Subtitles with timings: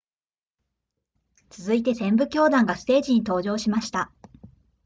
[1.51, 4.11] 続いて旋舞教団がステージに登場しました